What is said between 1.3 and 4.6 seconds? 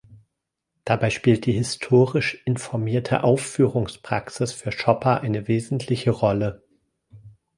die historisch informierte Aufführungspraxis